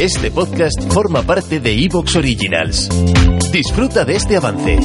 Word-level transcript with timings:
Este 0.00 0.30
podcast 0.30 0.92
forma 0.92 1.22
parte 1.22 1.58
de 1.60 1.72
Evox 1.84 2.16
Originals. 2.16 2.88
Disfruta 3.50 4.04
de 4.04 4.16
este 4.16 4.36
avance. 4.36 4.78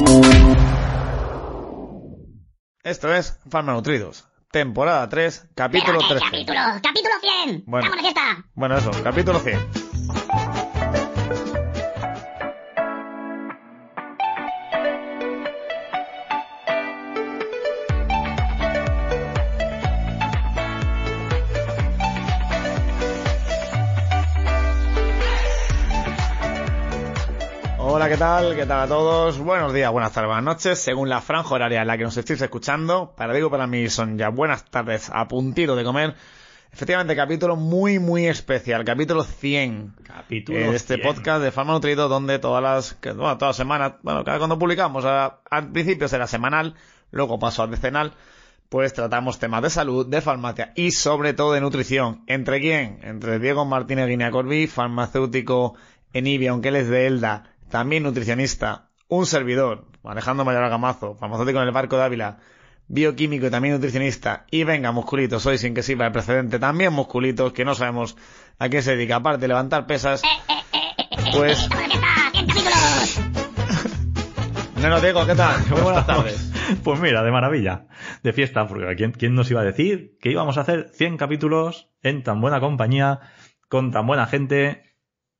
Esto 2.82 3.14
es 3.14 3.38
Farmanutridos, 3.48 4.24
temporada 4.50 5.08
3, 5.08 5.48
capítulo 5.54 5.98
Pero, 5.98 6.08
¿qué 6.08 6.14
13. 6.14 6.24
capítulo? 6.30 6.58
¡Capítulo 6.82 7.14
100! 7.44 7.64
Bueno. 7.66 7.86
¡Estamos 7.86 7.96
de 7.96 8.02
fiesta! 8.12 8.44
Bueno, 8.54 8.76
eso, 8.78 8.90
capítulo 9.02 9.38
100. 9.38 9.91
¿Qué 28.12 28.18
tal? 28.18 28.54
¿Qué 28.56 28.66
tal 28.66 28.80
a 28.80 28.86
todos? 28.88 29.38
Buenos 29.38 29.72
días, 29.72 29.90
buenas 29.90 30.12
tardes, 30.12 30.28
buenas 30.28 30.44
noches, 30.44 30.78
según 30.78 31.08
la 31.08 31.20
franja 31.20 31.54
horaria 31.54 31.80
en 31.82 31.86
la 31.86 31.96
que 31.96 32.04
nos 32.04 32.16
estéis 32.16 32.40
escuchando. 32.42 33.14
Para 33.16 33.32
digo, 33.32 33.50
para 33.50 33.66
mí 33.66 33.88
son 33.88 34.18
ya 34.18 34.28
buenas 34.28 34.64
tardes 34.70 35.10
a 35.12 35.26
puntito 35.28 35.76
de 35.76 35.84
comer. 35.84 36.14
Efectivamente, 36.72 37.14
capítulo 37.16 37.56
muy, 37.56 37.98
muy 37.98 38.26
especial, 38.26 38.84
capítulo 38.84 39.24
100 39.24 39.94
Capítulo 40.04 40.58
eh, 40.58 40.70
de 40.70 40.76
este 40.76 40.94
100. 40.96 41.06
podcast 41.06 41.42
de 41.42 41.50
Farma 41.52 41.72
Nutrido, 41.74 42.08
donde 42.08 42.38
todas 42.38 42.62
las, 42.62 42.94
que, 42.94 43.12
bueno, 43.12 43.36
todas 43.38 43.50
las 43.50 43.56
semanas, 43.56 43.94
bueno, 44.02 44.24
cada 44.24 44.38
cuando 44.38 44.58
publicamos, 44.58 45.04
a- 45.04 45.40
al 45.50 45.70
principio 45.70 46.08
será 46.08 46.26
semanal, 46.26 46.74
luego 47.10 47.38
paso 47.38 47.62
a 47.62 47.66
decenal, 47.66 48.12
pues 48.68 48.92
tratamos 48.94 49.38
temas 49.38 49.62
de 49.62 49.70
salud, 49.70 50.06
de 50.06 50.20
farmacia 50.22 50.72
y 50.76 50.90
sobre 50.92 51.34
todo 51.34 51.52
de 51.52 51.60
nutrición. 51.60 52.22
¿Entre 52.26 52.60
quién? 52.60 53.00
Entre 53.02 53.38
Diego 53.38 53.64
Martínez 53.66 54.08
Guinea 54.08 54.30
Corbi, 54.30 54.66
farmacéutico 54.66 55.74
en 56.14 56.26
Ibia, 56.26 56.50
aunque 56.50 56.68
él 56.68 56.76
es 56.76 56.88
de 56.88 57.06
Elda, 57.06 57.51
también 57.72 58.02
nutricionista, 58.02 58.90
un 59.08 59.24
servidor, 59.24 59.86
Alejandro 60.04 60.44
Mayor 60.44 60.68
Gamazo, 60.68 61.14
farmacéutico 61.14 61.58
en 61.58 61.68
el 61.68 61.72
Barco 61.72 61.96
de 61.96 62.02
Ávila, 62.02 62.36
bioquímico 62.86 63.46
y 63.46 63.50
también 63.50 63.72
nutricionista. 63.72 64.44
Y 64.50 64.64
venga, 64.64 64.92
musculitos, 64.92 65.46
hoy 65.46 65.56
sin 65.56 65.72
que 65.72 65.82
sirva 65.82 66.04
el 66.04 66.12
precedente, 66.12 66.58
también 66.58 66.92
musculitos, 66.92 67.54
que 67.54 67.64
no 67.64 67.74
sabemos 67.74 68.14
a 68.58 68.68
qué 68.68 68.82
se 68.82 68.94
dedica, 68.94 69.16
aparte 69.16 69.40
de 69.40 69.48
levantar 69.48 69.86
pesas, 69.86 70.20
pues... 71.34 71.60
¡Estamos 71.60 71.86
de 71.86 71.92
fiesta! 71.92 72.30
¡100 72.32 72.46
capítulos! 72.46 73.20
Bueno, 74.82 75.00
Diego, 75.00 75.26
¿qué 75.26 75.34
tal? 75.34 75.66
Muy 75.70 75.80
buenas 75.80 76.06
tardes. 76.06 76.52
Pues 76.84 77.00
mira, 77.00 77.22
de 77.22 77.30
maravilla. 77.30 77.86
De 78.22 78.32
fiesta, 78.32 78.66
porque 78.66 78.94
¿quién, 78.96 79.12
quién 79.12 79.34
nos 79.34 79.50
iba 79.50 79.62
a 79.62 79.64
decir 79.64 80.18
que 80.20 80.30
íbamos 80.30 80.58
a 80.58 80.62
hacer 80.62 80.90
100 80.92 81.16
capítulos 81.16 81.90
en 82.02 82.22
tan 82.22 82.40
buena 82.40 82.60
compañía, 82.60 83.20
con 83.68 83.92
tan 83.92 84.06
buena 84.06 84.26
gente, 84.26 84.91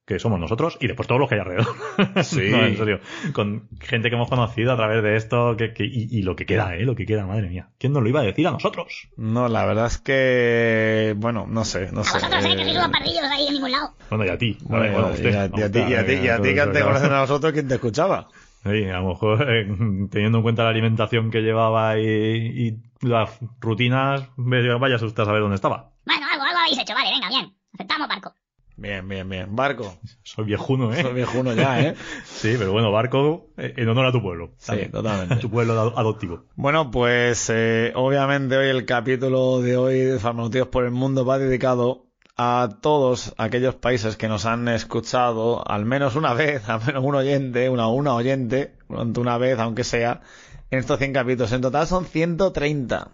que 0.05 0.19
somos 0.19 0.41
nosotros, 0.41 0.77
y 0.81 0.89
después 0.89 1.07
todos 1.07 1.21
los 1.21 1.29
que 1.29 1.37
hay 1.37 1.41
alrededor. 1.43 1.67
Sí. 2.25 2.49
No, 2.51 2.67
en 2.67 2.77
serio. 2.77 3.01
Con 3.33 3.69
gente 3.81 4.09
que 4.11 4.17
hemos 4.17 4.29
conocido 4.29 4.73
a 4.73 4.77
través 4.77 5.03
de 5.03 5.17
esto, 5.17 5.57
que, 5.57 5.73
que- 5.73 5.85
y, 5.85 6.09
y 6.11 6.23
lo 6.23 6.35
que 6.35 6.45
queda, 6.45 6.75
¿eh? 6.77 6.83
Lo 6.85 6.95
que 6.97 7.07
queda, 7.07 7.25
madre 7.27 7.49
mía. 7.49 7.71
¿Quién 7.79 7.93
nos 7.93 8.03
lo 8.03 8.09
iba 8.09 8.21
a 8.21 8.25
decir 8.25 8.47
a 8.49 8.51
nosotros? 8.51 9.09
No, 9.17 9.49
la 9.49 9.65
verdad 9.65 9.87
es 9.87 9.99
que... 9.99 11.15
Bueno, 11.19 11.47
no 11.49 11.65
sé, 11.65 11.91
no 11.93 12.01
A 12.01 12.05
sé. 12.05 12.19
vosotros, 12.19 12.45
¿eh? 12.45 12.57
Que 12.57 12.65
sois 12.65 12.77
unos 12.77 12.89
pardillos 12.91 13.23
ahí 13.25 13.47
en 13.47 13.55
ningún 13.55 13.71
lado. 13.71 13.95
Bueno, 14.11 14.25
y 14.25 14.29
a 14.29 14.39
ti. 14.39 14.59
Bueno, 14.63 14.79
Vale, 14.85 14.93
bueno, 14.93 15.09
usted. 15.15 15.31
y 15.31 15.35
a, 15.63 15.65
a 15.65 15.71
ti, 15.71 15.79
y 15.79 15.95
a 15.95 16.05
ti, 16.07 16.13
y 16.15 16.29
a 16.29 16.37
ti 16.43 16.49
que 16.49 16.55
te 16.55 16.71
claro. 16.71 16.87
conocen 16.87 17.13
a 17.13 17.21
nosotros, 17.21 17.53
¿quién 17.53 17.69
te 17.69 17.75
escuchaba? 17.75 18.29
Sí, 18.65 18.85
a 18.85 19.01
lo 19.01 19.09
mejor 19.09 19.43
eh, 19.49 19.67
teniendo 20.11 20.39
en 20.39 20.43
cuenta 20.43 20.65
la 20.65 20.71
alimentación 20.71 21.31
que 21.31 21.41
llevaba 21.43 21.99
y, 21.99 22.07
y 22.07 22.77
las 23.07 23.39
rutinas, 23.61 24.29
ve- 24.37 24.75
vaya 24.79 24.97
usted 24.97 25.23
a 25.23 25.27
saber 25.27 25.41
dónde 25.43 25.57
estaba. 25.57 25.91
Bueno, 26.07 26.27
algo, 26.31 26.45
algo 26.45 26.59
habéis 26.59 26.79
hecho, 26.79 26.95
vale, 26.95 27.11
venga, 27.11 27.29
bien. 27.29 27.53
Aceptamos 27.75 28.09
barco. 28.09 28.35
Bien, 28.77 29.07
bien, 29.09 29.29
bien. 29.29 29.55
Barco. 29.55 29.95
Soy 30.23 30.45
viejuno, 30.47 30.93
¿eh? 30.95 31.03
Soy 31.03 31.13
viejuno 31.15 31.53
ya, 31.55 31.81
¿eh? 31.81 31.95
Sí, 32.25 32.55
pero 32.59 32.73
bueno, 32.73 32.91
barco 32.91 33.49
eh, 33.57 33.75
en 33.77 33.89
honor 33.89 34.07
a 34.07 34.13
tu 34.13 34.23
pueblo. 34.23 34.53
Sí, 34.59 34.89
totalmente. 34.91 35.37
Tu 35.37 35.51
pueblo 35.51 35.75
ado- 35.75 35.99
adoptivo. 35.99 36.45
Bueno, 36.57 36.91
pues 36.91 37.51
eh, 37.51 37.93
obviamente 37.95 38.57
hoy 38.57 38.69
el 38.69 38.85
capítulo 38.85 39.61
de 39.61 39.77
hoy 39.77 39.99
de 40.01 40.19
Farmacéuticos 40.19 40.69
por 40.69 40.85
el 40.85 40.91
Mundo 40.91 41.25
va 41.25 41.39
dedicado 41.39 42.07
a 42.37 42.69
todos 42.81 43.35
aquellos 43.37 43.75
países 43.75 44.17
que 44.17 44.27
nos 44.27 44.47
han 44.47 44.67
escuchado 44.69 45.63
al 45.71 45.85
menos 45.85 46.17
una 46.17 46.33
vez, 46.35 46.69
al 46.69 46.81
menos 46.85 47.05
un 47.05 47.15
oyente, 47.15 47.69
una, 47.69 47.89
una 47.89 48.15
oyente, 48.15 48.75
pronto 48.89 49.21
una 49.21 49.39
vez, 49.39 49.59
aunque 49.59 49.85
sea, 49.85 50.23
en 50.71 50.79
estos 50.79 50.99
100 50.99 51.13
capítulos. 51.13 51.53
En 51.53 51.61
total 51.61 51.87
son 51.87 52.07
130. 52.07 53.09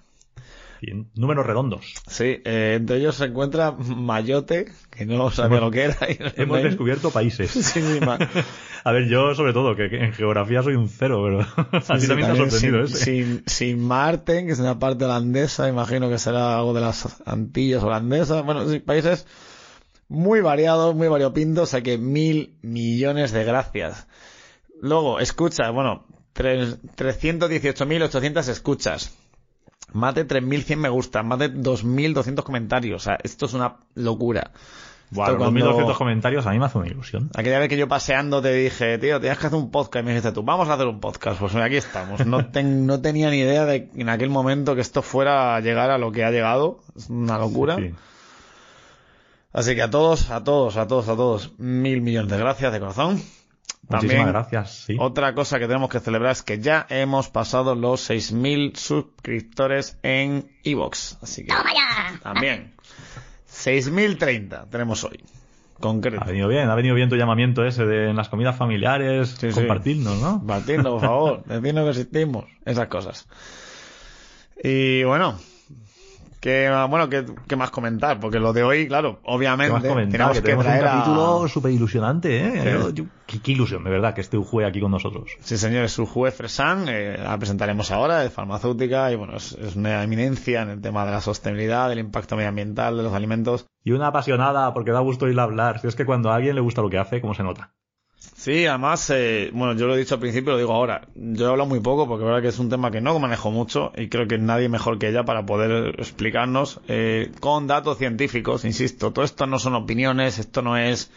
Bien, 0.80 1.10
números 1.16 1.44
redondos. 1.44 1.92
Sí, 2.06 2.40
eh, 2.44 2.74
entre 2.76 2.98
ellos 2.98 3.16
se 3.16 3.24
encuentra 3.24 3.72
Mayotte, 3.72 4.70
que 4.90 5.06
no 5.06 5.30
sabía 5.30 5.58
lo 5.60 5.70
que 5.72 5.82
era. 5.84 5.96
no 6.36 6.42
Hemos 6.42 6.58
me- 6.58 6.68
descubierto 6.68 7.10
países. 7.10 7.50
Sí, 7.52 7.80
sí, 7.82 7.98
A 8.84 8.92
ver, 8.92 9.08
yo 9.08 9.34
sobre 9.34 9.52
todo, 9.52 9.74
que, 9.74 9.90
que 9.90 10.04
en 10.04 10.12
geografía 10.12 10.62
soy 10.62 10.74
un 10.76 10.88
cero, 10.88 11.20
pero 11.24 11.40
a 11.40 11.94
ti 11.96 12.02
Sí, 12.02 12.06
también 12.08 12.28
te 12.28 12.32
ha 12.32 12.36
sorprendido 12.36 12.86
sin, 12.86 12.96
ese. 12.96 13.04
sin, 13.04 13.42
sin 13.46 13.80
Marten, 13.86 14.46
que 14.46 14.52
es 14.52 14.60
una 14.60 14.78
parte 14.78 15.04
holandesa, 15.04 15.68
imagino 15.68 16.08
que 16.08 16.18
será 16.18 16.56
algo 16.58 16.72
de 16.74 16.80
las 16.82 17.20
Antillas 17.26 17.82
holandesas. 17.82 18.44
Bueno, 18.44 18.68
sí, 18.68 18.78
países 18.78 19.26
muy 20.08 20.40
variados, 20.40 20.94
muy 20.94 21.08
variopintos, 21.08 21.64
o 21.64 21.66
sea 21.66 21.82
que 21.82 21.98
mil 21.98 22.56
millones 22.62 23.32
de 23.32 23.44
gracias. 23.44 24.06
Luego, 24.80 25.18
escucha, 25.18 25.70
bueno, 25.70 26.06
tres- 26.32 26.78
318.800 26.96 28.48
escuchas. 28.48 29.12
Más 29.92 30.14
de 30.14 30.26
3.100 30.26 30.76
me 30.76 30.88
gustan, 30.88 31.26
más 31.26 31.38
de 31.38 31.52
2.200 31.52 32.42
comentarios. 32.42 33.02
O 33.02 33.04
sea, 33.04 33.18
esto 33.22 33.46
es 33.46 33.54
una 33.54 33.76
locura. 33.94 34.50
Los 35.10 35.24
cuando- 35.24 35.44
2200 35.46 35.96
comentarios 35.96 36.46
a 36.46 36.50
mí 36.50 36.58
me 36.58 36.66
hace 36.66 36.76
una 36.76 36.86
ilusión. 36.88 37.30
Aquella 37.34 37.58
vez 37.58 37.70
que 37.70 37.78
yo 37.78 37.88
paseando 37.88 38.42
te 38.42 38.52
dije, 38.52 38.98
tío, 38.98 39.18
tienes 39.20 39.38
que 39.38 39.46
hacer 39.46 39.58
un 39.58 39.70
podcast. 39.70 40.02
Y 40.02 40.06
me 40.06 40.10
dijiste 40.10 40.32
tú, 40.32 40.42
vamos 40.42 40.68
a 40.68 40.74
hacer 40.74 40.86
un 40.86 41.00
podcast. 41.00 41.40
Pues 41.40 41.54
aquí 41.54 41.76
estamos. 41.76 42.26
No, 42.26 42.44
ten- 42.50 42.84
no 42.86 43.00
tenía 43.00 43.30
ni 43.30 43.38
idea 43.38 43.64
de 43.64 43.88
en 43.96 44.10
aquel 44.10 44.28
momento 44.28 44.74
que 44.74 44.82
esto 44.82 45.00
fuera 45.00 45.56
a 45.56 45.60
llegar 45.60 45.90
a 45.90 45.96
lo 45.96 46.12
que 46.12 46.24
ha 46.24 46.30
llegado. 46.30 46.80
Es 46.94 47.08
una 47.08 47.38
locura. 47.38 47.76
Sí. 47.76 47.94
Así 49.54 49.74
que 49.74 49.80
a 49.82 49.88
todos, 49.88 50.30
a 50.30 50.44
todos, 50.44 50.76
a 50.76 50.86
todos, 50.86 51.08
a 51.08 51.16
todos, 51.16 51.52
mil 51.58 52.02
millones 52.02 52.30
de 52.30 52.36
gracias 52.36 52.70
de 52.70 52.78
corazón. 52.80 53.20
Muchísimas 53.88 54.16
También, 54.16 54.26
gracias, 54.28 54.84
sí. 54.86 54.96
otra 54.98 55.34
cosa 55.34 55.58
que 55.58 55.66
tenemos 55.66 55.88
que 55.88 55.98
celebrar 56.00 56.32
es 56.32 56.42
que 56.42 56.60
ya 56.60 56.86
hemos 56.90 57.30
pasado 57.30 57.74
los 57.74 58.10
6.000 58.10 58.76
suscriptores 58.76 59.98
en 60.02 60.50
Evox. 60.62 61.18
Así 61.22 61.42
que 61.44 61.48
¡Toma 61.54 61.70
ya! 61.74 62.18
también. 62.22 62.74
6.030 63.50 64.68
tenemos 64.70 65.04
hoy. 65.04 65.20
Concreto. 65.80 66.20
Ha 66.22 66.26
venido 66.26 66.48
bien, 66.48 66.68
ha 66.68 66.74
venido 66.74 66.94
bien 66.94 67.08
tu 67.08 67.16
llamamiento 67.16 67.64
ese 67.64 67.86
de 67.86 68.10
en 68.10 68.16
las 68.16 68.28
comidas 68.28 68.56
familiares, 68.56 69.36
Sí, 69.38 69.48
sí. 69.52 69.54
compartirnos, 69.54 70.20
¿no? 70.20 70.38
Compartiendo, 70.38 70.90
por 70.92 71.00
favor. 71.00 71.44
Decirnos 71.46 71.84
que 71.84 71.90
existimos. 71.90 72.44
Esas 72.64 72.88
cosas. 72.88 73.26
Y 74.62 75.04
bueno. 75.04 75.38
¿Qué, 76.40 76.70
bueno, 76.88 77.08
¿qué, 77.08 77.24
qué 77.48 77.56
más 77.56 77.70
comentar? 77.70 78.20
Porque 78.20 78.38
lo 78.38 78.52
de 78.52 78.62
hoy, 78.62 78.86
claro, 78.86 79.14
¿Qué 79.16 79.20
obviamente 79.24 79.72
más 79.72 79.82
comentar? 79.82 80.12
tenemos 80.12 80.32
Que 80.36 80.40
que, 80.40 80.42
tenemos 80.46 80.64
un 80.66 80.70
traer 80.70 80.84
a- 80.86 80.90
capítulo 80.92 81.48
súper 81.48 81.72
ilusionante, 81.72 82.38
¿eh? 82.46 82.62
Sí. 82.62 82.68
Yo- 82.70 82.90
yo- 82.90 83.04
qué, 83.26 83.42
qué 83.42 83.52
ilusión, 83.52 83.82
de 83.82 83.90
verdad, 83.90 84.14
que 84.14 84.20
esté 84.20 84.36
Ujue 84.38 84.64
aquí 84.64 84.80
con 84.80 84.92
nosotros. 84.92 85.32
Sí, 85.40 85.58
señores, 85.58 85.90
su 85.92 86.06
juez 86.06 86.34
Fresan, 86.34 86.86
eh, 86.88 87.18
la 87.20 87.36
presentaremos 87.38 87.90
ahora, 87.90 88.20
de 88.20 88.30
farmacéutica, 88.30 89.10
y 89.10 89.16
bueno, 89.16 89.36
es, 89.36 89.52
es 89.52 89.74
una 89.74 90.02
eminencia 90.04 90.62
en 90.62 90.70
el 90.70 90.80
tema 90.80 91.04
de 91.04 91.10
la 91.12 91.20
sostenibilidad, 91.20 91.88
del 91.88 91.98
impacto 91.98 92.36
medioambiental 92.36 92.96
de 92.96 93.02
los 93.02 93.12
alimentos. 93.14 93.66
Y 93.84 93.92
una 93.92 94.08
apasionada, 94.08 94.72
porque 94.74 94.92
da 94.92 95.00
gusto 95.00 95.24
oírla 95.24 95.42
hablar. 95.42 95.80
Si 95.80 95.86
es 95.88 95.96
que 95.96 96.04
cuando 96.04 96.30
a 96.30 96.36
alguien 96.36 96.54
le 96.54 96.60
gusta 96.60 96.82
lo 96.82 96.90
que 96.90 96.98
hace, 96.98 97.20
¿cómo 97.20 97.34
se 97.34 97.42
nota? 97.42 97.72
Sí, 98.18 98.66
además, 98.66 99.10
eh, 99.10 99.50
bueno, 99.52 99.74
yo 99.74 99.86
lo 99.86 99.94
he 99.94 99.98
dicho 99.98 100.14
al 100.14 100.20
principio, 100.20 100.52
lo 100.52 100.58
digo 100.58 100.72
ahora. 100.72 101.08
Yo 101.14 101.46
he 101.46 101.50
hablado 101.50 101.68
muy 101.68 101.80
poco 101.80 102.08
porque 102.08 102.42
que 102.42 102.48
es 102.48 102.58
un 102.58 102.68
tema 102.68 102.90
que 102.90 103.00
no 103.00 103.18
manejo 103.18 103.50
mucho 103.50 103.92
y 103.96 104.08
creo 104.08 104.26
que 104.26 104.38
nadie 104.38 104.68
mejor 104.68 104.98
que 104.98 105.08
ella 105.08 105.24
para 105.24 105.44
poder 105.44 105.94
explicarnos 105.98 106.80
eh, 106.88 107.30
con 107.40 107.66
datos 107.66 107.98
científicos, 107.98 108.64
insisto. 108.64 109.12
Todo 109.12 109.24
esto 109.24 109.46
no 109.46 109.58
son 109.58 109.74
opiniones, 109.74 110.38
esto 110.38 110.62
no 110.62 110.76
es... 110.76 111.10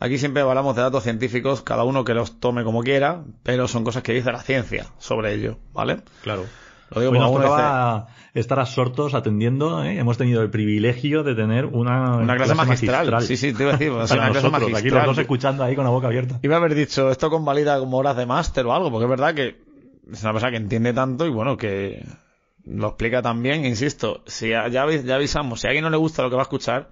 Aquí 0.00 0.18
siempre 0.18 0.42
hablamos 0.42 0.76
de 0.76 0.82
datos 0.82 1.02
científicos, 1.02 1.62
cada 1.62 1.82
uno 1.82 2.04
que 2.04 2.14
los 2.14 2.38
tome 2.38 2.62
como 2.62 2.82
quiera, 2.82 3.24
pero 3.42 3.66
son 3.66 3.82
cosas 3.82 4.04
que 4.04 4.12
dice 4.12 4.30
la 4.30 4.42
ciencia 4.42 4.86
sobre 4.98 5.34
ello, 5.34 5.58
¿vale? 5.72 6.02
Claro. 6.22 6.44
Lo 6.90 7.00
digo 7.00 7.12
Hoy 7.12 7.18
nos 7.18 7.32
tocaba 7.32 8.08
estar 8.34 8.58
absortos 8.60 9.14
atendiendo, 9.14 9.84
¿eh? 9.84 9.98
Hemos 9.98 10.16
tenido 10.16 10.42
el 10.42 10.50
privilegio 10.50 11.22
de 11.22 11.34
tener 11.34 11.66
una, 11.66 12.16
Una 12.16 12.36
clase 12.36 12.54
magistral. 12.54 13.22
Sí, 13.22 13.36
sí, 13.36 13.52
te 13.52 13.64
iba 13.64 13.72
a 13.74 13.76
decir, 13.76 13.90
una 13.90 14.06
clase 14.06 14.18
nosotros, 14.18 14.52
aquí 14.54 14.62
los 14.62 14.72
magistral. 14.72 15.06
dos 15.06 15.18
escuchando 15.18 15.64
ahí 15.64 15.74
con 15.74 15.84
la 15.84 15.90
boca 15.90 16.06
abierta. 16.06 16.38
Iba 16.42 16.54
a 16.54 16.58
haber 16.58 16.74
dicho, 16.74 17.10
esto 17.10 17.30
convalida 17.30 17.78
como 17.78 17.98
horas 17.98 18.16
de 18.16 18.26
máster 18.26 18.64
o 18.66 18.74
algo, 18.74 18.90
porque 18.90 19.04
es 19.04 19.10
verdad 19.10 19.34
que 19.34 19.56
es 20.10 20.22
una 20.22 20.32
persona 20.32 20.50
que 20.50 20.56
entiende 20.56 20.92
tanto 20.92 21.26
y 21.26 21.30
bueno, 21.30 21.56
que 21.56 22.04
lo 22.64 22.88
explica 22.88 23.22
tan 23.22 23.42
bien, 23.42 23.64
insisto, 23.64 24.22
si 24.26 24.50
ya, 24.50 24.68
ya 24.68 24.82
avisamos, 24.82 25.60
si 25.60 25.66
a 25.66 25.70
alguien 25.70 25.84
no 25.84 25.90
le 25.90 25.96
gusta 25.96 26.22
lo 26.22 26.30
que 26.30 26.36
va 26.36 26.42
a 26.42 26.44
escuchar, 26.44 26.90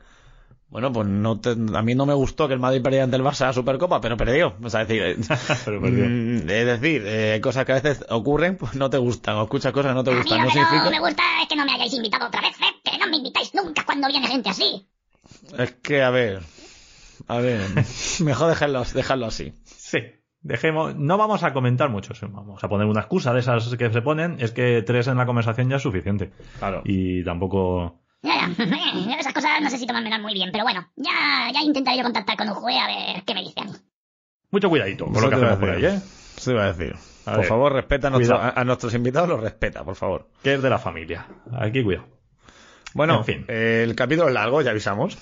bueno, 0.69 0.93
pues 0.93 1.07
no 1.07 1.39
te- 1.41 1.51
a 1.51 1.83
mí 1.83 1.95
no 1.95 2.07
me 2.07 2.15
gustó 2.15 2.49
que 2.49 2.55
el 2.55 2.61
Madrid 2.61 2.83
perdiera 2.83 3.05
ante 3.05 3.17
el 3.17 3.23
Barça 3.23 3.47
la 3.47 3.53
Supercopa, 3.53 4.01
pero 4.01 4.17
perdió. 4.17 4.55
O 4.63 4.69
sea, 4.71 4.83
es 4.83 4.89
decir, 4.89 5.17
Pero 5.65 5.81
perdió. 5.81 6.05
mm, 6.07 6.37
es 6.51 6.67
decir, 6.67 7.03
eh, 7.07 7.41
cosas 7.43 7.65
que 7.65 7.73
a 7.73 7.81
veces 7.81 8.05
ocurren, 8.11 8.57
pues 8.57 8.75
no 8.75 8.91
te 8.91 8.99
gustan, 8.99 9.37
o 9.37 9.43
escuchas 9.45 9.73
cosas 9.73 9.93
que 9.93 9.95
no 9.95 10.05
te 10.05 10.11
A 10.11 10.15
mí 10.15 10.21
gustan, 10.21 10.39
lo 10.41 10.45
no 10.47 10.51
que 10.53 10.59
no 10.61 10.91
me 10.91 11.01
gusta 11.01 11.23
es 11.43 11.49
que 11.49 11.57
no 11.57 11.65
me 11.65 11.73
hayáis 11.73 11.95
invitado 11.95 12.27
otra 12.27 12.41
vez, 12.41 12.57
¿eh? 12.61 12.75
Que 12.85 12.99
no 12.99 13.07
me 13.09 13.17
invitáis 13.19 13.55
nunca 13.55 13.85
cuando 13.85 14.09
viene 14.09 14.27
gente 14.27 14.49
así. 14.51 14.87
Es 15.59 15.73
que, 15.83 16.03
a 16.03 16.11
ver, 16.11 16.43
A 17.29 17.39
ver, 17.39 17.61
mejor 18.21 18.49
dejarlo, 18.49 18.85
dejarlo 18.95 19.27
así. 19.27 19.53
Sí. 19.65 19.99
Dejemos, 20.43 20.95
no 20.95 21.17
vamos 21.19 21.43
a 21.43 21.53
comentar 21.53 21.89
mucho, 21.91 22.13
vamos 22.29 22.63
a 22.63 22.69
poner 22.69 22.87
una 22.87 23.01
excusa 23.01 23.33
de 23.33 23.41
esas 23.41 23.75
que 23.77 23.91
se 23.91 24.03
ponen, 24.03 24.37
es 24.39 24.53
que 24.53 24.83
tres 24.83 25.09
en 25.09 25.17
la 25.17 25.27
conversación 25.27 25.69
ya 25.69 25.77
es 25.77 25.83
suficiente. 25.83 26.31
Claro. 26.59 26.83
Y 26.85 27.25
tampoco... 27.25 28.01
Ya, 28.23 28.49
ya. 28.57 29.17
Esas 29.21 29.33
cosas 29.33 29.61
no 29.61 29.71
sé 29.71 29.79
si 29.79 29.87
tomármelas 29.87 30.21
muy 30.21 30.35
bien, 30.35 30.51
pero 30.53 30.65
bueno, 30.65 30.89
ya, 30.97 31.51
ya 31.53 31.61
intentaré 31.63 31.99
yo 31.99 32.03
contactar 32.05 32.37
con 32.37 32.49
un 32.49 32.55
juez 32.55 32.77
a 32.81 32.87
ver 32.87 33.23
qué 33.25 33.35
me 33.35 33.43
dice 33.43 33.61
a 33.61 33.65
mí. 33.65 33.73
Mucho 34.51 34.69
cuidadito 34.69 35.07
con 35.07 35.15
lo 35.23 35.29
que 35.29 35.35
hacemos 35.35 35.59
por 35.59 35.71
ahí. 35.71 35.85
¿eh? 35.85 36.01
Eso 36.37 36.51
iba 36.53 36.65
a 36.65 36.73
decir. 36.73 36.95
A 37.27 37.31
por 37.33 37.41
ver, 37.41 37.49
favor, 37.49 37.73
respeta 37.73 38.09
a, 38.09 38.11
nuestro- 38.11 38.37
a- 38.41 38.51
a 38.51 38.65
nuestros 38.65 38.95
invitados, 38.95 39.29
los 39.29 39.41
respeta, 39.41 39.85
por 39.85 39.97
favor. 39.97 40.29
Que 40.43 40.55
es 40.55 40.63
de 40.63 40.71
la 40.71 40.79
familia. 40.79 41.27
Aquí 41.59 41.83
cuidado. 41.83 42.07
Bueno, 42.95 43.19
En 43.19 43.25
fin. 43.25 43.45
eh, 43.49 43.83
el 43.85 43.95
capítulo 43.95 44.29
es 44.29 44.35
largo, 44.35 44.63
ya 44.63 44.71
avisamos. 44.71 45.19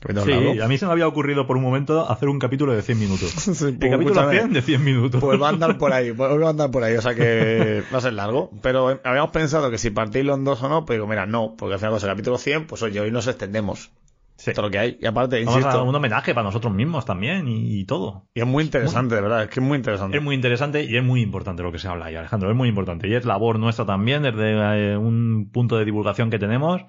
Capítulo 0.00 0.24
Sí, 0.24 0.60
a 0.60 0.68
mí 0.68 0.78
se 0.78 0.86
me 0.86 0.92
había 0.92 1.06
ocurrido 1.08 1.46
por 1.46 1.56
un 1.56 1.62
momento 1.62 2.08
hacer 2.08 2.28
un 2.28 2.38
capítulo 2.38 2.74
de 2.74 2.82
100 2.82 2.98
minutos. 2.98 3.32
Sí, 3.56 3.64
El 3.64 3.78
pues, 3.78 3.90
capítulo. 3.90 4.30
100 4.30 4.52
de 4.52 4.62
100 4.62 4.84
minutos. 4.84 5.20
Pues 5.20 5.40
va 5.40 5.46
a 5.48 5.50
andar 5.50 5.78
por 5.78 5.92
ahí, 5.92 6.12
pues 6.16 6.30
va 6.30 6.46
a 6.46 6.50
andar 6.50 6.70
por 6.70 6.84
ahí, 6.84 6.96
o 6.96 7.02
sea 7.02 7.14
que 7.14 7.82
va 7.92 7.98
a 7.98 8.00
ser 8.00 8.12
largo. 8.12 8.50
Pero 8.62 9.00
habíamos 9.04 9.30
pensado 9.30 9.70
que 9.70 9.78
si 9.78 9.90
partirlo 9.90 10.34
en 10.34 10.44
dos 10.44 10.62
o 10.62 10.68
no, 10.68 10.84
pues 10.84 10.96
digo, 10.96 11.06
mira, 11.06 11.26
no, 11.26 11.54
porque 11.56 11.74
al 11.74 11.78
final 11.78 11.94
con 11.94 12.02
el 12.02 12.14
capítulo 12.14 12.38
100, 12.38 12.66
pues 12.66 12.82
oye, 12.82 13.00
hoy 13.00 13.10
nos 13.10 13.26
extendemos. 13.26 13.90
Sí. 14.36 14.52
Todo 14.52 14.66
lo 14.66 14.70
que 14.70 14.78
hay. 14.78 14.98
Y 15.00 15.06
aparte, 15.06 15.42
Vamos 15.44 15.54
a 15.54 15.58
insisto, 15.60 15.84
un 15.84 15.94
homenaje 15.94 16.34
para 16.34 16.44
nosotros 16.44 16.72
mismos 16.72 17.06
también 17.06 17.48
y, 17.48 17.80
y 17.80 17.84
todo. 17.86 18.26
y 18.34 18.40
es 18.40 18.46
muy 18.46 18.64
interesante, 18.64 19.14
de 19.14 19.22
verdad, 19.22 19.44
es 19.44 19.48
que 19.48 19.60
es 19.60 19.66
muy 19.66 19.78
interesante. 19.78 20.18
Es 20.18 20.22
muy 20.22 20.34
interesante 20.34 20.84
y 20.84 20.94
es 20.94 21.02
muy 21.02 21.22
importante 21.22 21.62
lo 21.62 21.72
que 21.72 21.78
se 21.78 21.88
habla 21.88 22.06
ahí, 22.06 22.16
Alejandro. 22.16 22.50
Es 22.50 22.56
muy 22.56 22.68
importante. 22.68 23.08
Y 23.08 23.14
es 23.14 23.24
labor 23.24 23.58
nuestra 23.58 23.86
también, 23.86 24.22
desde 24.22 24.92
eh, 24.92 24.96
un 24.98 25.48
punto 25.50 25.78
de 25.78 25.86
divulgación 25.86 26.30
que 26.30 26.38
tenemos, 26.38 26.82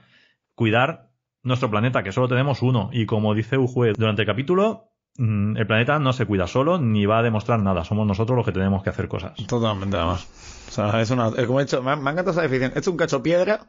cuidar 0.56 1.08
nuestro 1.48 1.70
planeta, 1.72 2.04
que 2.04 2.12
solo 2.12 2.28
tenemos 2.28 2.62
uno. 2.62 2.90
Y 2.92 3.06
como 3.06 3.34
dice 3.34 3.58
Ujue 3.58 3.94
durante 3.98 4.22
el 4.24 4.26
capítulo, 4.28 4.90
mm, 5.18 5.58
el 5.58 5.66
planeta 5.68 5.98
no 6.00 6.14
se 6.14 6.26
cuida 6.26 6.46
solo 6.48 6.78
ni 6.78 7.06
va 7.06 7.20
a 7.20 7.24
demostrar 7.24 7.60
nada. 7.62 7.84
Somos 7.84 8.06
nosotros 8.06 8.36
los 8.38 8.46
que 8.46 8.52
tenemos 8.52 8.84
que 8.84 8.90
hacer 8.90 9.08
cosas. 9.08 9.34
Totalmente, 9.48 9.98
además. 9.98 10.28
O 10.68 10.72
sea, 10.72 11.02
es 11.02 11.10
una, 11.12 11.30
es 11.30 11.46
como 11.48 11.60
he 11.60 11.64
dicho, 11.66 11.82
me, 11.82 11.92
ha- 11.92 11.96
me 11.96 12.10
ha 12.10 12.14
encantado 12.14 12.32
esa 12.32 12.42
definición. 12.42 12.74
Es 12.76 12.88
un 12.88 12.98
cacho 12.98 13.24
piedra 13.24 13.62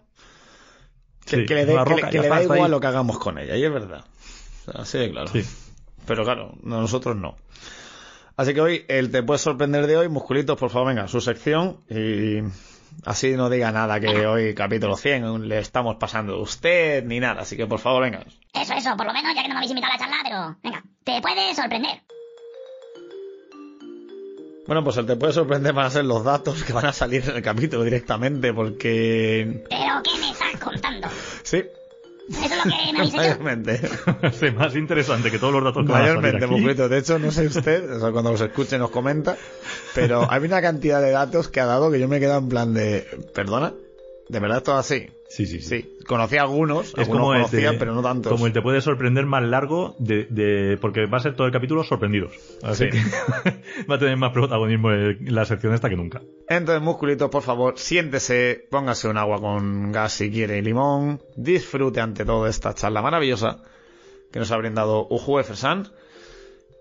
que, 1.25 1.36
Sí, 1.36 1.46
que 1.46 1.54
le, 1.54 1.66
dé- 1.66 1.76
que 1.86 1.94
le- 1.94 2.10
que 2.10 2.28
da 2.28 2.42
igual 2.42 2.60
ahí. 2.64 2.70
lo 2.70 2.80
que 2.80 2.86
hagamos 2.86 3.19
con 3.19 3.38
ella, 3.38 3.56
y 3.56 3.64
es 3.64 3.72
verdad. 3.72 4.04
O 4.66 4.72
sea, 4.72 4.82
así 4.82 4.98
de 4.98 5.10
claro. 5.10 5.28
Sí. 5.28 5.42
Pero 6.06 6.25
claro, 6.25 6.54
no, 6.62 6.80
nosotros 6.80 7.16
no. 7.16 7.36
Así 8.36 8.54
que 8.54 8.60
hoy, 8.60 8.84
el 8.88 9.10
Te 9.10 9.22
Puedes 9.22 9.42
Sorprender 9.42 9.86
de 9.86 9.96
hoy, 9.96 10.08
Musculitos, 10.08 10.56
por 10.56 10.70
favor, 10.70 10.88
venga, 10.88 11.06
su 11.08 11.20
sección 11.20 11.78
y 11.90 12.40
así 13.05 13.32
no 13.32 13.50
diga 13.50 13.73
nada 13.73 14.00
que 14.00 14.26
hoy, 14.26 14.55
capítulo 14.55 14.96
100, 14.96 15.49
le 15.49 15.58
estamos 15.58 15.96
pasando 15.96 16.35
a 16.35 16.40
usted 16.40 17.05
ni 17.05 17.20
nada. 17.20 17.43
Así 17.43 17.56
que, 17.56 17.67
por 17.67 17.79
favor, 17.79 18.02
venga. 18.02 18.25
Eso, 18.52 18.75
eso, 18.75 18.96
por 18.96 19.06
lo 19.06 19.12
menos, 19.12 19.35
ya 19.35 19.43
que 19.43 19.49
no 19.49 19.55
me 19.55 19.58
habéis 19.58 19.70
invitado 19.70 19.93
a 19.93 19.96
la 19.96 20.05
charla, 20.05 20.17
pero 20.23 20.56
venga, 20.62 20.82
te 21.05 21.20
puede 21.20 21.55
sorprender. 21.55 22.02
Bueno, 24.69 24.85
pues 24.85 24.99
el 24.99 25.06
Te 25.06 25.17
Puede 25.17 25.32
Sorprender 25.32 25.73
van 25.73 25.87
a 25.87 25.90
ser 25.90 26.05
los 26.05 26.25
datos 26.25 26.62
que 26.62 26.75
van 26.75 26.85
a 26.85 26.93
salir 26.93 27.25
en 27.26 27.37
el 27.37 27.43
capítulo 27.43 27.85
directamente, 27.85 28.52
porque... 28.52 29.64
¿Pero 29.70 30.02
qué 30.02 30.20
me 30.20 30.31
estás 30.31 30.61
contando? 30.61 31.08
Sí, 31.43 31.64
¿Eso 32.30 32.44
es 32.44 32.56
lo 32.56 32.62
que 32.62 32.92
me 32.92 33.04
hecho? 33.04 33.16
mayormente. 33.16 33.80
es 34.22 34.54
más 34.54 34.76
interesante 34.76 35.30
que 35.30 35.38
todos 35.38 35.52
los 35.52 35.64
datos 35.64 35.86
que 35.86 35.92
van 35.92 36.02
a 36.02 36.06
salir 36.06 36.22
Mayormente, 36.22 36.44
aquí. 36.44 36.88
De 36.88 36.98
hecho, 36.98 37.19
no 37.19 37.30
sé 37.30 37.46
usted, 37.46 37.90
o 37.90 38.00
sea, 38.00 38.10
cuando 38.12 38.32
los 38.32 38.40
escuche 38.40 38.78
nos 38.78 38.90
comenta, 38.90 39.36
pero 39.94 40.30
hay 40.30 40.42
una 40.44 40.60
cantidad 40.60 41.00
de 41.00 41.10
datos 41.10 41.48
que 41.48 41.60
ha 41.60 41.66
dado 41.66 41.90
que 41.90 41.98
yo 41.98 42.08
me 42.08 42.19
he 42.19 42.20
quedado 42.20 42.40
en 42.40 42.48
plan 42.48 42.75
de... 42.75 43.06
¿Perdona? 43.34 43.72
¿De 44.28 44.40
verdad 44.40 44.62
es 44.62 44.69
así? 44.69 45.06
Sí, 45.28 45.46
sí, 45.46 45.60
sí. 45.60 45.82
Sí, 45.82 45.96
conocía 46.06 46.42
algunos, 46.42 46.88
Es 46.88 46.98
algunos 47.00 47.20
como 47.22 47.32
conocía, 47.32 47.72
de- 47.72 47.78
pero 47.78 47.94
no 47.94 48.02
tantos. 48.02 48.32
como 48.32 48.46
el 48.46 48.52
te 48.52 48.60
puede 48.62 48.80
sorprender 48.80 49.25
más 49.26 49.42
largo 49.42 49.94
de, 49.98 50.25
de- 50.30 50.76
porque 50.80 51.06
va 51.06 51.19
a 51.19 51.20
ser 51.20 51.34
todo 51.34 51.46
el 51.46 51.52
capítulo 51.52 51.82
sorprendidos. 51.84 52.32
Así 52.62 52.84
Sí. 52.84 52.90
que 52.90 52.98
va 53.90 53.94
a 53.94 53.98
tener 53.98 54.16
más 54.16 54.32
protagonismo 54.32 54.90
en 54.92 55.34
la 55.34 55.44
sección 55.44 55.72
esta 55.75 55.88
que 55.88 55.96
nunca. 55.96 56.20
Entonces, 56.48 56.82
musculitos, 56.82 57.30
por 57.30 57.42
favor, 57.42 57.78
siéntese, 57.78 58.66
póngase 58.70 59.08
un 59.08 59.16
agua 59.19 59.40
con 59.40 59.92
gas 59.92 60.12
si 60.12 60.30
quiere 60.30 60.58
y 60.58 60.62
limón, 60.62 61.22
disfrute 61.36 62.00
ante 62.00 62.25
todo 62.25 62.46
esta 62.46 62.75
charla 62.75 63.00
maravillosa 63.02 63.62
que 64.32 64.38
nos 64.38 64.50
ha 64.52 64.56
brindado 64.58 65.06
Uju 65.10 65.42
Fersan 65.42 65.88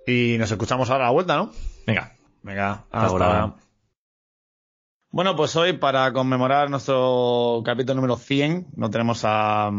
y 0.05 0.35
nos 0.38 0.51
escuchamos 0.51 0.89
ahora 0.89 1.05
a 1.05 1.07
la 1.07 1.13
vuelta, 1.13 1.35
¿no? 1.38 1.51
Venga, 1.85 2.13
Venga, 2.44 2.85
hasta 2.91 3.07
ahora. 3.07 3.55
Bueno, 5.09 5.38
pues 5.38 5.56
hoy 5.56 5.71
para 5.74 6.12
conmemorar 6.12 6.69
nuestro 6.69 7.62
capítulo 7.63 7.95
número 7.95 8.18
100 8.18 8.68
no 8.75 8.89
tenemos 8.89 9.24
a, 9.24 9.68
a 9.68 9.71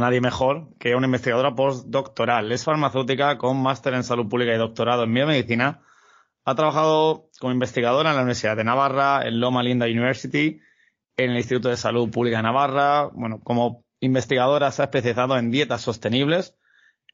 nadie 0.00 0.22
mejor 0.22 0.70
que 0.78 0.94
una 0.94 1.06
investigadora 1.06 1.54
postdoctoral. 1.54 2.50
Es 2.50 2.64
farmacéutica 2.64 3.36
con 3.36 3.62
máster 3.62 3.92
en 3.92 4.04
salud 4.04 4.26
pública 4.26 4.54
y 4.54 4.56
doctorado 4.56 5.04
en 5.04 5.12
biomedicina. 5.12 5.82
Ha 6.46 6.54
trabajado 6.54 7.28
como 7.38 7.52
investigadora 7.52 8.08
en 8.08 8.16
la 8.16 8.22
Universidad 8.22 8.56
de 8.56 8.64
Navarra, 8.64 9.20
en 9.26 9.38
Loma 9.38 9.62
Linda 9.62 9.84
University, 9.84 10.60
en 11.18 11.30
el 11.32 11.36
Instituto 11.36 11.68
de 11.68 11.76
Salud 11.76 12.10
Pública 12.10 12.38
de 12.38 12.44
Navarra. 12.44 13.10
Bueno, 13.12 13.40
como 13.44 13.84
investigadora 14.00 14.72
se 14.72 14.80
ha 14.80 14.86
especializado 14.86 15.36
en 15.36 15.50
dietas 15.50 15.82
sostenibles, 15.82 16.56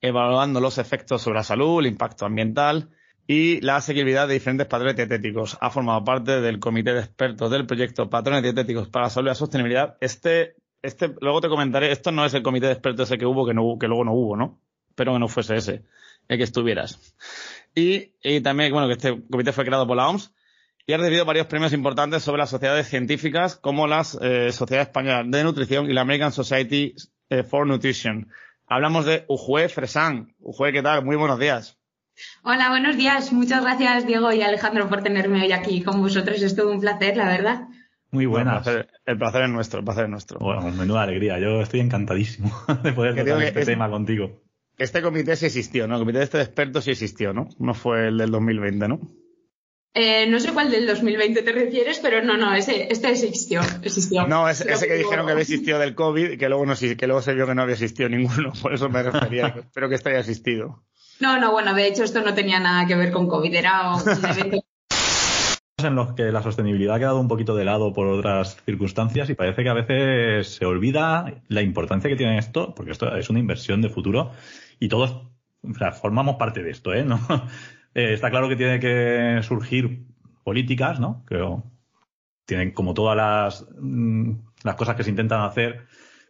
evaluando 0.01 0.61
los 0.61 0.79
efectos 0.79 1.23
sobre 1.23 1.39
la 1.39 1.45
salud, 1.45 1.81
el 1.81 1.87
impacto 1.89 2.27
ambiental 2.27 2.91
y 3.27 3.61
la 3.61 3.77
asequibilidad 3.77 4.29
de 4.29 4.35
diferentes 4.35 4.67
patrones 4.67 4.97
dietéticos. 4.97 5.57
Ha 5.61 5.71
formado 5.71 6.05
parte 6.05 6.41
del 6.41 6.59
comité 6.59 6.93
de 6.93 7.01
expertos 7.01 7.51
del 7.51 7.67
proyecto 7.67 8.11
Patrones 8.11 8.43
Dietéticos 8.43 8.89
para 8.89 9.07
la 9.07 9.11
Salud 9.11 9.29
y 9.29 9.31
la 9.31 9.35
Sostenibilidad. 9.35 9.97
Este, 10.01 10.57
este, 10.83 11.15
luego 11.21 11.41
te 11.41 11.49
comentaré, 11.49 11.91
esto 11.91 12.13
no 12.13 12.25
es 12.25 12.35
el 12.35 12.43
comité 12.43 12.67
de 12.67 12.73
expertos 12.73 13.09
ese 13.09 13.19
que 13.19 13.27
hubo, 13.27 13.47
que 13.47 13.55
no 13.55 13.79
que 13.79 13.89
luego 13.89 14.05
no 14.05 14.13
hubo, 14.13 14.37
¿no? 14.37 14.61
Pero 14.95 15.15
que 15.15 15.19
no 15.19 15.29
fuese 15.29 15.57
ese, 15.57 15.83
el 16.29 16.39
que 16.39 16.45
estuvieras. 16.45 17.15
Y, 17.75 18.13
y 18.23 18.41
también, 18.41 18.73
bueno, 18.73 18.87
que 18.89 18.95
este 18.95 19.23
comité 19.31 19.53
fue 19.53 19.65
creado 19.65 19.87
por 19.87 19.97
la 19.97 20.09
OMS 20.09 20.33
y 20.87 20.93
ha 20.93 20.99
recibido 20.99 21.25
varios 21.25 21.47
premios 21.47 21.73
importantes 21.73 22.23
sobre 22.23 22.41
las 22.41 22.51
sociedades 22.51 22.89
científicas, 22.89 23.57
como 23.57 23.87
las 23.87 24.19
eh, 24.21 24.53
Sociedad 24.53 24.83
Española 24.83 25.25
de 25.27 25.43
Nutrición 25.43 25.91
y 25.91 25.95
la 25.95 26.03
American 26.03 26.31
Society 26.31 26.95
eh, 27.31 27.43
for 27.43 27.67
Nutrition. 27.67 28.29
Hablamos 28.67 29.07
de 29.07 29.25
Ujue 29.29 29.69
Fresan. 29.71 30.35
Ujue, 30.41 30.73
¿qué 30.73 30.83
tal? 30.83 31.05
Muy 31.05 31.17
buenos 31.17 31.39
días. 31.39 31.79
Hola, 32.43 32.69
buenos 32.71 32.97
días. 32.97 33.33
Muchas 33.33 33.63
gracias, 33.63 34.07
Diego 34.07 34.33
y 34.33 34.43
Alejandro, 34.43 34.89
por 34.89 35.03
tenerme 35.03 35.43
hoy 35.43 35.53
aquí 35.53 35.83
con 35.83 36.01
vosotros. 36.01 36.41
Es 36.43 36.55
todo 36.55 36.73
un 36.73 36.81
placer, 36.81 37.17
la 37.17 37.27
verdad. 37.29 37.63
muy 38.11 38.27
Bueno, 38.27 38.51
buenas. 38.53 38.67
el, 38.67 38.75
placer, 38.75 39.01
el 39.07 39.19
placer 39.19 39.43
es 39.45 39.51
nuestro, 39.51 39.79
el 39.81 39.85
placer 39.85 40.05
es 40.05 40.11
nuestro. 40.11 40.39
Bueno, 40.41 40.63
menuda 40.73 41.03
alegría. 41.03 41.39
Yo 41.39 41.61
estoy 41.61 41.81
encantadísimo 41.81 42.51
de 42.83 42.93
poder 42.93 43.15
tocar 43.17 43.43
este 43.43 43.61
es- 43.61 43.67
tema 43.67 43.89
contigo. 43.89 44.41
Este 44.77 45.03
comité 45.03 45.37
sí 45.37 45.47
existió, 45.47 45.87
¿no? 45.87 45.95
El 45.95 46.01
comité 46.01 46.21
este 46.23 46.39
de 46.39 46.45
expertos 46.45 46.83
sí 46.85 46.91
existió, 46.91 47.33
¿no? 47.33 47.49
No 47.61 47.75
fue 47.75 48.09
el 48.09 48.19
del 48.19 48.33
2020, 48.33 48.89
¿no? 48.89 49.01
Eh, 49.97 50.27
no 50.29 50.41
sé 50.41 50.53
cuál 50.53 50.73
del 50.73 50.89
2020 50.89 51.43
te 51.43 51.53
refieres, 51.53 52.01
pero 52.01 52.21
no, 52.25 52.37
no, 52.37 52.53
ese, 52.57 52.89
este 52.91 53.09
existió. 53.13 53.61
existió. 53.83 54.27
No, 54.27 54.49
ese, 54.49 54.69
ese 54.73 54.89
que 54.89 54.95
dijeron 54.95 55.27
que 55.27 55.31
había 55.33 55.43
existido 55.43 55.79
del 55.79 55.95
COVID 55.95 56.33
y 56.33 56.37
que 56.37 56.49
luego, 56.49 56.67
no, 56.67 56.75
que 56.75 57.07
luego 57.07 57.23
se 57.23 57.35
vio 57.35 57.47
que 57.47 57.55
no 57.55 57.63
había 57.63 57.75
existido 57.75 58.09
ninguno. 58.09 58.53
Por 58.63 58.75
eso 58.75 58.89
me 58.89 59.05
refería. 59.05 59.47
Espero 59.65 59.89
que 59.89 59.95
este 59.95 60.11
haya 60.11 60.19
existido. 60.19 60.83
No, 61.25 61.39
no, 61.39 61.53
bueno, 61.53 61.73
de 61.73 61.87
hecho 61.87 62.05
esto 62.05 62.21
no 62.21 62.35
tenía 62.35 62.61
nada 62.61 62.87
que 62.87 62.97
ver 62.97 63.11
con 63.11 63.27
COVID, 63.27 63.55
era 63.55 63.95
un 63.95 64.03
evento 64.27 64.59
en 65.83 65.95
los 65.95 66.13
que 66.13 66.25
la 66.25 66.43
sostenibilidad 66.43 66.97
ha 66.97 66.99
quedado 66.99 67.19
un 67.19 67.29
poquito 67.29 67.57
de 67.57 67.65
lado 67.65 67.95
por 67.95 68.07
otras 68.09 68.59
circunstancias 68.67 69.31
y 69.31 69.35
parece 69.35 69.63
que 69.63 69.69
a 69.71 69.75
veces 69.75 70.55
se 70.55 70.67
olvida 70.67 71.43
la 71.49 71.63
importancia 71.63 72.11
que 72.11 72.17
tiene 72.17 72.37
esto, 72.37 72.75
porque 72.75 72.93
esto 72.93 73.15
es 73.17 73.31
una 73.31 73.39
inversión 73.39 73.81
de 73.81 73.89
futuro 73.89 74.33
y 74.79 74.89
todos 74.89 75.23
o 75.63 75.75
sea, 75.79 75.93
formamos 75.93 76.37
parte 76.37 76.63
de 76.63 76.71
esto, 76.71 76.93
¿eh? 76.93 77.05
¿No? 77.05 77.19
Eh, 77.97 78.13
está 78.13 78.29
claro 78.29 78.49
que 78.49 78.57
tiene 78.57 78.81
que 78.81 79.39
surgir 79.45 80.05
políticas, 80.43 80.99
¿no? 80.99 81.25
Que 81.29 81.41
tienen 82.45 82.73
como 82.73 82.93
todas 82.93 83.17
las, 83.17 83.69
mm, 83.81 84.33
las 84.65 84.75
cosas 84.75 84.97
que 84.97 85.05
se 85.05 85.11
intentan 85.11 85.43
hacer, 85.43 85.87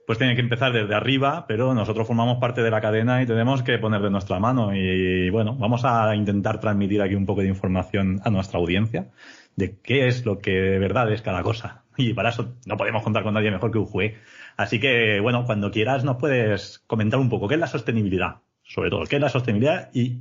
pues 0.06 0.18
tienen 0.18 0.36
que 0.36 0.42
empezar 0.42 0.72
desde 0.72 0.94
arriba, 0.94 1.46
pero 1.46 1.74
nosotros 1.74 2.06
formamos 2.06 2.38
parte 2.38 2.62
de 2.62 2.70
la 2.70 2.80
cadena 2.80 3.22
y 3.22 3.26
tenemos 3.26 3.62
que 3.62 3.78
poner 3.78 4.02
de 4.02 4.10
nuestra 4.10 4.38
mano. 4.38 4.74
Y 4.74 5.30
bueno, 5.30 5.56
vamos 5.56 5.84
a 5.84 6.14
intentar 6.14 6.60
transmitir 6.60 7.00
aquí 7.02 7.14
un 7.14 7.26
poco 7.26 7.40
de 7.40 7.48
información 7.48 8.20
a 8.24 8.30
nuestra 8.30 8.58
audiencia 8.58 9.10
de 9.56 9.78
qué 9.82 10.08
es 10.08 10.26
lo 10.26 10.38
que 10.38 10.50
de 10.50 10.78
verdad 10.78 11.10
es 11.12 11.22
cada 11.22 11.42
cosa. 11.42 11.84
Y 11.96 12.12
para 12.12 12.30
eso 12.30 12.54
no 12.66 12.76
podemos 12.76 13.02
contar 13.02 13.22
con 13.22 13.34
nadie 13.34 13.50
mejor 13.50 13.70
que 13.70 13.78
un 13.78 13.86
juez. 13.86 14.14
Así 14.56 14.80
que, 14.80 15.20
bueno, 15.20 15.44
cuando 15.44 15.70
quieras 15.70 16.04
nos 16.04 16.16
puedes 16.16 16.80
comentar 16.86 17.20
un 17.20 17.28
poco 17.28 17.48
qué 17.48 17.54
es 17.54 17.60
la 17.60 17.66
sostenibilidad, 17.66 18.36
sobre 18.64 18.90
todo, 18.90 19.04
qué 19.04 19.16
es 19.16 19.22
la 19.22 19.28
sostenibilidad 19.28 19.90
y 19.94 20.18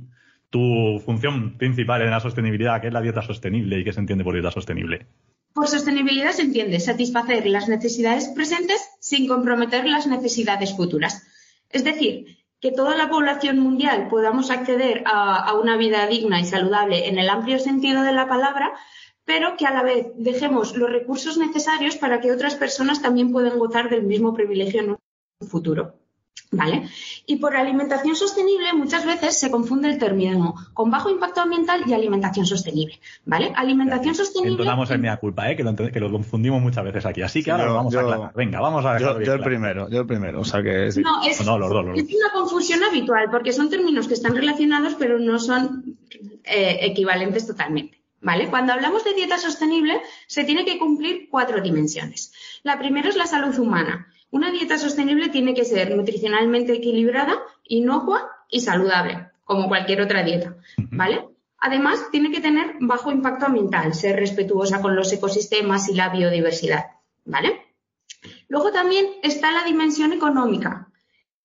tu 0.50 1.02
función 1.04 1.58
principal 1.58 2.02
en 2.02 2.10
la 2.10 2.20
sostenibilidad, 2.20 2.80
qué 2.80 2.88
es 2.88 2.92
la 2.92 3.00
dieta 3.00 3.22
sostenible 3.22 3.78
y 3.78 3.84
qué 3.84 3.92
se 3.92 4.00
entiende 4.00 4.24
por 4.24 4.34
dieta 4.34 4.50
sostenible. 4.50 5.06
Por 5.54 5.68
sostenibilidad 5.68 6.32
se 6.32 6.42
entiende 6.42 6.80
satisfacer 6.80 7.46
las 7.46 7.68
necesidades 7.68 8.26
presentes 8.28 8.82
sin 8.98 9.28
comprometer 9.28 9.86
las 9.86 10.08
necesidades 10.08 10.76
futuras. 10.76 11.22
Es 11.70 11.84
decir, 11.84 12.38
que 12.60 12.72
toda 12.72 12.96
la 12.96 13.08
población 13.08 13.60
mundial 13.60 14.08
podamos 14.08 14.50
acceder 14.50 15.04
a, 15.06 15.54
una 15.54 15.76
vida 15.76 16.08
digna 16.08 16.40
y 16.40 16.44
saludable 16.44 17.06
en 17.08 17.18
el 17.18 17.28
amplio 17.28 17.60
sentido 17.60 18.02
de 18.02 18.12
la 18.12 18.26
palabra, 18.26 18.72
pero 19.24 19.56
que 19.56 19.66
a 19.66 19.72
la 19.72 19.84
vez 19.84 20.08
dejemos 20.16 20.76
los 20.76 20.90
recursos 20.90 21.38
necesarios 21.38 21.96
para 21.96 22.20
que 22.20 22.32
otras 22.32 22.56
personas 22.56 23.00
también 23.00 23.30
puedan 23.30 23.58
gozar 23.58 23.90
del 23.90 24.02
mismo 24.02 24.34
privilegio 24.34 24.80
en 24.80 24.90
un 24.90 25.48
futuro. 25.48 26.03
¿Vale? 26.56 26.88
Y 27.26 27.36
por 27.36 27.56
alimentación 27.56 28.16
sostenible 28.16 28.72
muchas 28.72 29.04
veces 29.06 29.38
se 29.38 29.50
confunde 29.50 29.88
el 29.88 29.98
término 29.98 30.54
con 30.72 30.90
bajo 30.90 31.10
impacto 31.10 31.40
ambiental 31.40 31.82
y 31.86 31.92
alimentación 31.92 32.46
sostenible, 32.46 33.00
¿vale? 33.24 33.52
Alimentación 33.54 34.14
sostenible... 34.14 34.52
Entonamos 34.52 34.90
en 34.90 35.00
mea 35.00 35.16
culpa, 35.16 35.50
¿eh? 35.50 35.56
Que 35.56 35.64
lo, 35.64 35.74
que 35.74 36.00
lo, 36.00 36.10
confundimos 36.10 36.62
muchas 36.62 36.84
veces 36.84 37.06
aquí. 37.06 37.22
Así 37.22 37.42
que 37.42 37.50
ahora 37.50 37.66
lo 37.66 37.74
vamos 37.74 37.94
a 37.94 38.00
aclarar. 38.00 38.32
Venga, 38.34 38.60
vamos 38.60 38.84
a 38.84 38.98
Yo, 38.98 39.20
yo 39.20 39.34
el 39.34 39.40
primero, 39.40 39.88
yo 39.88 40.00
el 40.00 40.06
primero, 40.06 40.40
o 40.40 40.44
sea 40.44 40.62
que... 40.62 40.92
Sí. 40.92 41.00
No, 41.00 41.24
es, 41.24 41.44
no, 41.44 41.58
los 41.58 41.70
dos, 41.70 41.84
los 41.84 41.96
dos. 41.96 42.04
es 42.08 42.14
una 42.14 42.32
confusión 42.32 42.82
habitual 42.84 43.28
porque 43.30 43.52
son 43.52 43.70
términos 43.70 44.08
que 44.08 44.14
están 44.14 44.34
relacionados 44.34 44.94
pero 44.98 45.18
no 45.18 45.38
son 45.38 45.96
eh, 46.44 46.78
equivalentes 46.82 47.46
totalmente, 47.46 48.00
¿vale? 48.20 48.48
Cuando 48.48 48.72
hablamos 48.72 49.04
de 49.04 49.14
dieta 49.14 49.38
sostenible 49.38 50.00
se 50.26 50.44
tiene 50.44 50.64
que 50.64 50.78
cumplir 50.78 51.28
cuatro 51.30 51.60
dimensiones. 51.60 52.32
La 52.62 52.78
primera 52.78 53.08
es 53.08 53.16
la 53.16 53.26
salud 53.26 53.58
humana. 53.58 54.08
Una 54.34 54.50
dieta 54.50 54.78
sostenible 54.78 55.28
tiene 55.28 55.54
que 55.54 55.64
ser 55.64 55.94
nutricionalmente 55.94 56.72
equilibrada, 56.72 57.40
inocua 57.62 58.32
y 58.50 58.62
saludable, 58.62 59.28
como 59.44 59.68
cualquier 59.68 60.00
otra 60.00 60.24
dieta, 60.24 60.56
¿vale? 60.90 61.28
Además, 61.56 62.10
tiene 62.10 62.32
que 62.32 62.40
tener 62.40 62.74
bajo 62.80 63.12
impacto 63.12 63.46
ambiental, 63.46 63.94
ser 63.94 64.16
respetuosa 64.16 64.82
con 64.82 64.96
los 64.96 65.12
ecosistemas 65.12 65.88
y 65.88 65.94
la 65.94 66.08
biodiversidad, 66.08 66.86
¿vale? 67.24 67.62
Luego 68.48 68.72
también 68.72 69.06
está 69.22 69.52
la 69.52 69.62
dimensión 69.62 70.12
económica. 70.12 70.90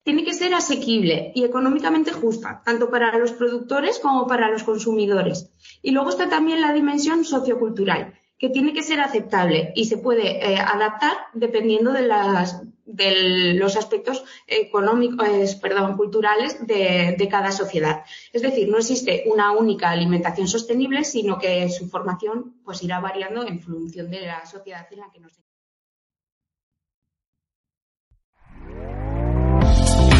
Tiene 0.02 0.24
que 0.24 0.34
ser 0.34 0.56
asequible 0.56 1.32
y 1.36 1.44
económicamente 1.44 2.12
justa, 2.12 2.64
tanto 2.66 2.90
para 2.90 3.16
los 3.20 3.34
productores 3.34 4.00
como 4.00 4.26
para 4.26 4.50
los 4.50 4.64
consumidores. 4.64 5.52
Y 5.84 5.92
luego 5.92 6.10
está 6.10 6.28
también 6.28 6.60
la 6.60 6.74
dimensión 6.74 7.24
sociocultural, 7.24 8.16
que 8.40 8.50
tiene 8.50 8.74
que 8.74 8.82
ser 8.82 9.02
aceptable 9.02 9.74
y 9.76 9.86
se 9.86 9.98
puede 9.98 10.54
eh, 10.54 10.58
adaptar 10.58 11.16
dependiendo 11.34 11.92
de, 11.92 12.08
las, 12.08 12.64
de 12.92 13.54
los 13.54 13.76
aspectos 13.76 14.24
económicos, 14.48 15.56
perdón, 15.56 15.96
culturales 15.96 16.66
de, 16.66 17.16
de, 17.18 17.28
cada 17.28 17.52
sociedad. 17.52 18.04
Es 18.34 18.42
decir, 18.42 18.68
no 18.68 18.78
existe 18.78 19.24
una 19.28 19.52
única 19.52 19.92
alimentación 19.92 20.48
sostenible, 20.48 21.04
sino 21.04 21.38
que 21.38 21.70
su 21.70 21.88
formación 21.88 22.56
pues 22.64 22.84
irá 22.84 23.00
variando 23.00 23.46
en 23.46 23.60
función 23.60 24.10
de 24.10 24.22
la 24.22 24.46
sociedad 24.46 24.88
en 24.92 25.00
la 25.00 25.12
que 25.12 25.20
nos 25.20 25.38